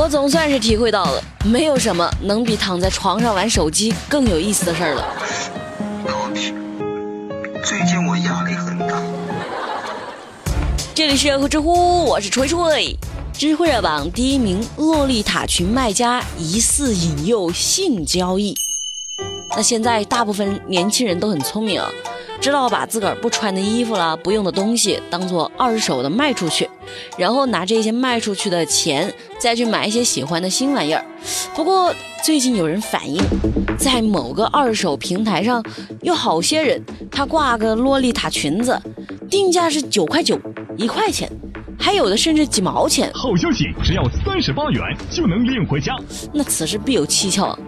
[0.00, 5.06] 我总算是体会到了，没有什么能比躺在床上玩手机更有意思的事儿了。
[7.62, 9.02] 最近我压力很大。
[10.94, 12.96] 这里是热乎知乎，我是锤锤。
[13.34, 18.56] 知乎热榜第一名，洛丽塔裙卖家疑似引诱性交易。
[19.50, 21.90] 那现在大部分年轻人都很聪明啊。
[22.40, 26.68] 知道把自个儿不穿的衣服啦、不用的东西当做二手的卖出去，
[27.18, 31.04] 然后拿这些卖出去的钱再去买一些喜欢的新玩意儿。
[31.54, 31.94] 不过
[32.24, 33.22] 最近有人反映，
[33.78, 35.62] 在某个二手平台上，
[36.00, 38.80] 有好些人他挂个洛丽塔裙子，
[39.28, 40.40] 定价是九块九、
[40.78, 41.30] 一块钱，
[41.78, 43.10] 还有的甚至几毛钱。
[43.12, 45.94] 好消息，只要三十八元就能领回家。
[46.32, 47.58] 那此事必有蹊跷。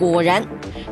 [0.00, 0.42] 果然，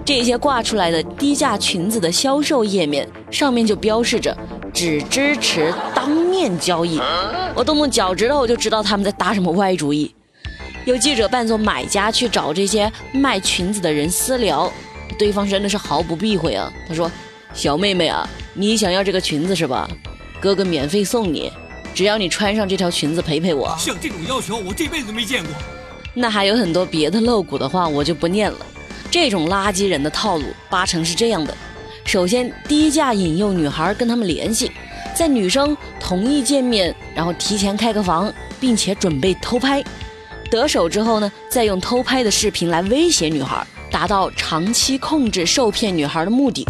[0.04, 4.36] 这些挂出来的低价裙子的销售页面上面就标示着
[4.70, 7.00] 只支持当面交易。
[7.54, 10.14] 我动动脚趾头，我就知道他们在打什么歪主意。
[10.84, 14.70] 有记者扮作买家去找这些卖裙子的人私聊，
[15.18, 16.70] 对方真的是毫不避讳啊。
[16.87, 17.10] 他说
[17.54, 19.88] ：“小妹妹啊，你想要这个裙子是吧？
[20.38, 21.50] 哥哥免费送你，
[21.95, 25.52] 只要你穿上这条裙子陪陪我。”像这种要求，我这辈子没见过。
[26.12, 28.59] 那还有很多别的露骨的话，我就不念了。
[29.10, 31.56] 这种垃圾人的套路八成是这样的：
[32.04, 34.70] 首先低价引诱女孩跟他们联系，
[35.15, 39.82] 在女生同意见面，然后提前开个房，并且准备偷拍，
[40.50, 46.66] 得手之后呢，再用偷拍的视频来威胁女孩，达到长期控制受骗女孩的目的。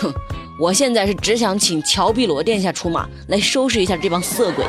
[0.00, 0.12] 哼，
[0.58, 4.64] 我现在是只想请乔碧罗殿下出马来收拾一下这帮色鬼。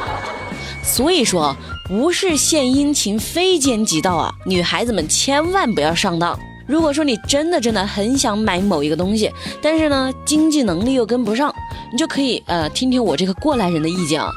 [0.84, 1.56] 所以说，
[1.88, 6.38] 不是献殷勤非奸即盗啊，女孩子们千万不要上当。
[6.72, 9.30] 如果说你真的真的很想买某一个东西，
[9.62, 11.54] 但是呢经济能力又跟不上，
[11.92, 14.32] 你就可以呃听听我这个过来人的意见啊。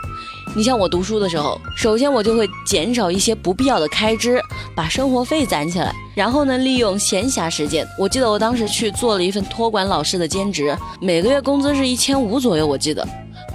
[0.56, 4.42] 你像我读书的时候，首先我就会减少一些不必要的开支，
[4.74, 7.86] 把生活费攒起来，然后呢利用闲暇时间。
[7.96, 13.06] 我记得我当时去做了一份托管老师的兼职，每个月工资是一千五左右，我记得。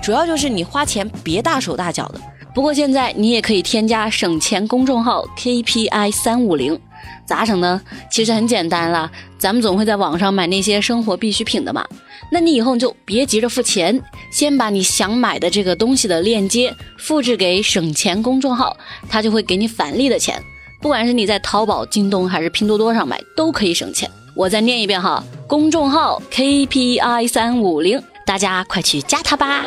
[0.01, 2.22] 主要就是你花钱别大手大脚的。
[2.56, 6.79] 不过现在你也可以添加省钱公众号 KPI 三五零。
[7.25, 7.81] 咋整呢？
[8.11, 11.85] 其实很简单了，咱们总会在网上买那些生活必需品的嘛。
[12.31, 14.01] 那你以后就别急着付钱，
[14.31, 18.75] 先把你想买的这个东西的链接复制给省钱公众号，
[19.09, 20.41] 他就会给你返利的钱。
[20.81, 24.09] 不管是你在淘宝、京东还是拼多多上买，都可以省钱。
[24.35, 29.65] 我再念一遍哈，公众号 KPI 三五零，大家快去加它吧。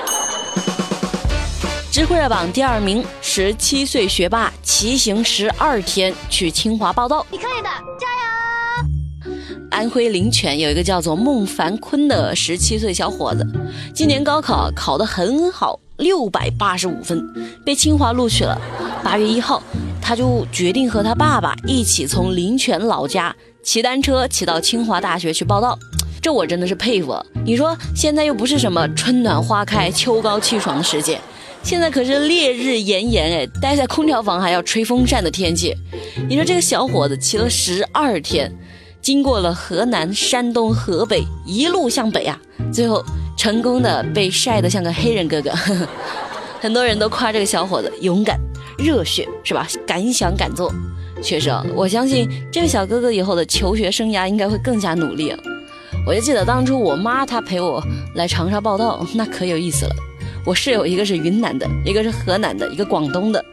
[1.93, 7.27] 知乎热榜第二名，十七岁学霸骑行十二天去清华报道。
[7.31, 7.69] 你可以的，
[8.01, 9.37] 加油！
[9.71, 13.47] 安徽灵泉有一个叫做孟凡坤的十七岁小伙子，
[13.95, 17.23] 今年高考考得很好，六百八十五分，
[17.63, 18.59] 被清华录取了。
[19.05, 19.63] 八月一号，
[20.01, 25.79] 他就决定和他爸爸一起从灵泉老家骑单车骑到清华大学去报道。
[26.23, 27.15] 这我真的是佩服。
[27.45, 31.21] 你说现在又不是什么春暖花开、秋高气爽的时节。
[31.63, 35.75] 现在可是烈日炎炎哎，待在空调房还要吹风扇的天气。
[36.29, 38.53] 你说这个小伙子骑了十二天，
[39.01, 42.39] 经过了河南、山东、河北，一路向北啊，
[42.73, 43.03] 最后
[43.39, 45.51] 成功的被晒得像个黑人哥哥。
[46.61, 48.39] 很多人都夸这个小伙子勇敢、
[48.79, 49.67] 热血，是吧？
[49.87, 50.73] 敢想敢做。
[51.23, 55.35] 确实啊，我相信这个小哥哥以后的求学生涯应该会更加努力。
[56.07, 57.83] 我就记得当初我妈她陪我
[58.17, 59.95] 来长沙报道，那可有意思了。
[60.45, 63.45] 我室友一个是云南的，一个是河南的，一个广东的，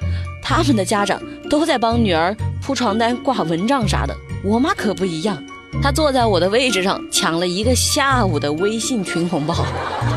[0.42, 4.16] 他们的家长都在帮女儿铺床单、挂蚊帐啥的。
[4.44, 5.44] 我妈可不一样，
[5.84, 9.54] 她坐在我的位置上抢了一个下午的微信群红包，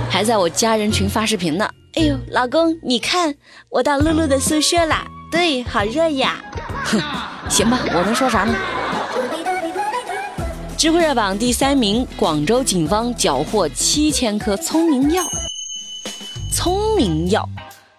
[0.09, 1.69] 还在我家人群发视频呢。
[1.95, 3.35] 哎呦，老公，你看
[3.69, 6.43] 我到露露的宿舍啦，对，好热呀。
[6.85, 6.99] 哼，
[7.51, 8.55] 行吧，我能说啥呢？
[10.79, 15.23] 知乎热榜第三名，广州警方缴获七千颗聪明药。
[16.65, 17.49] 聪明药，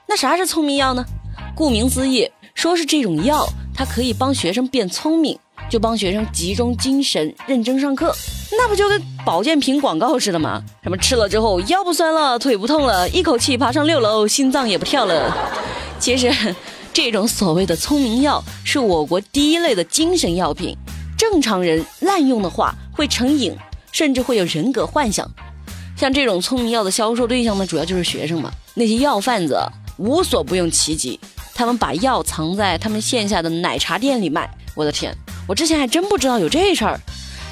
[0.07, 1.05] 那啥是聪明药呢？
[1.53, 5.37] 顾名思义，说是这种药，它可以帮学生变聪明，
[5.69, 8.15] 就帮学生集中精神、认真上课。
[8.53, 10.63] 那不就跟保健品广告似的吗？
[10.81, 15.35] 什么吃了之后腰不酸了，腿不痛了，一口气爬上六楼，心脏也不跳了。
[15.99, 16.55] 其实，
[16.93, 20.73] 这种所谓的聪明药是我国第一类的精神药品，
[21.17, 23.53] 正常人滥用的话会成瘾，
[23.91, 25.29] 甚至会有人格幻想。
[25.95, 28.51] 像这种聪明药的销售对象呢，主要就是学生嘛。
[28.73, 29.57] 那些药贩子
[29.97, 31.19] 无所不用其极，
[31.53, 34.49] 他们把药藏在他们线下的奶茶店里卖。
[34.75, 35.15] 我的天，
[35.47, 36.99] 我之前还真不知道有这事儿。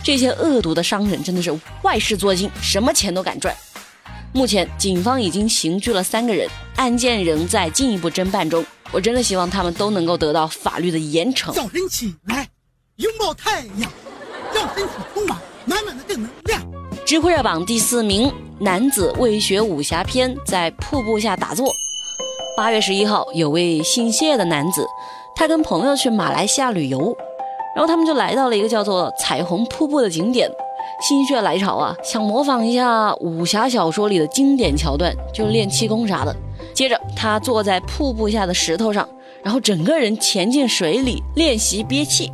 [0.04, 3.56] 这些恶毒的商人真的是坏事做尽，什么钱都敢赚。
[4.34, 8.66] 目前警方已经刑拘了三个人，案件仍在进一步侦办中。
[8.92, 11.54] 我真的希望他们都能够得到法律的严惩。
[11.54, 12.50] 早晨起来，
[12.96, 13.92] 拥抱太阳，
[14.54, 16.51] 让身体充满满满的正能量。
[17.12, 21.68] 知乎热榜第四名，男子为学武侠片在瀑布下打坐。
[22.56, 24.88] 八月十一号，有位姓谢的男子，
[25.36, 27.14] 他跟朋友去马来西亚旅游，
[27.76, 30.50] 然后他们就来到了一个叫做彩虹瀑布的景点。
[31.06, 36.34] 心血来潮啊，想模仿一下武侠小说里的经典桥段，就练气功啥的。
[36.74, 39.06] 接着，他坐在瀑布下的石头上，
[39.44, 42.32] 然后整个人潜进水里练习憋气。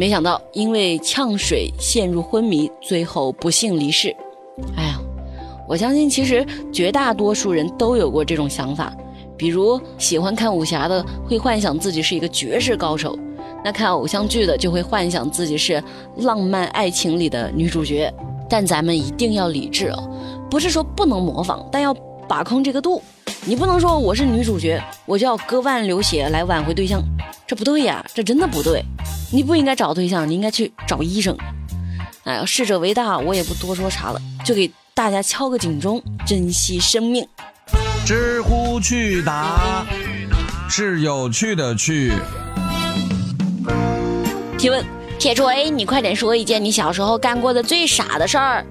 [0.00, 4.16] 没想到因为呛水陷入昏迷，最后不幸离世。
[4.74, 4.98] 哎呀，
[5.68, 6.42] 我相信其实
[6.72, 8.90] 绝大多数人都有过这种想法，
[9.36, 13.14] 比如喜欢看武侠的会幻想自己是一个绝世高手，
[13.62, 15.84] 那看偶像剧的就会幻想自己是
[16.16, 18.10] 浪漫爱情里的女主角。
[18.48, 20.10] 但咱们一定要理智哦，
[20.50, 21.92] 不是说不能模仿，但要
[22.26, 23.02] 把控这个度。
[23.44, 27.02] 你不能说我是女主角，我就要割腕流血来挽回对象，
[27.46, 28.82] 这不对呀，这真的不对。
[29.32, 31.36] 你不应该找对象，你应该去找医生。
[32.24, 37.26] 哎呀，逝者为大，我也不多说啥了，就给大家敲个警钟，珍惜生命。
[38.04, 39.86] 知乎趣答
[40.68, 42.12] 是有趣的趣。
[44.58, 44.84] 提问：
[45.18, 48.66] 铁锤，你快点说一件你小时候干过的最傻的事儿。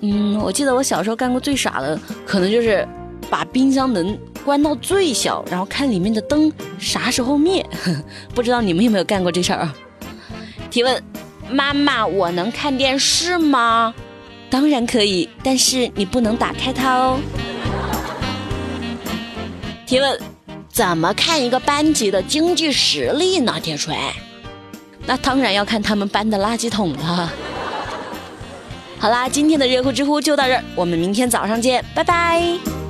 [0.00, 2.86] 嗯，我记得我小时候干过最傻的，可能就是。
[3.30, 7.64] 把冰箱门关到最小，然后看里面的灯啥时候灭。
[8.34, 9.74] 不知道你们有没有干过这事儿啊？
[10.70, 11.02] 提问：
[11.50, 13.94] 妈妈，我能看电视吗？
[14.50, 17.18] 当然可以，但是你不能打开它哦。
[19.86, 20.18] 提问：
[20.68, 23.58] 怎么看一个班级的经济实力呢？
[23.62, 23.96] 铁锤，
[25.06, 27.32] 那当然要看他们班的垃圾桶了。
[28.98, 32.81] 好啦，今天的热乎知乎就到这儿，我们明天早上见，拜拜。